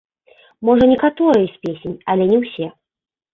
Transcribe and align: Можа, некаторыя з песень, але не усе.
Можа, 0.69 0.87
некаторыя 0.93 1.45
з 1.51 1.61
песень, 1.67 1.95
але 2.15 2.23
не 2.33 2.41
усе. 2.47 2.67